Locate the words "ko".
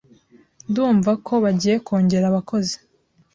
1.25-1.33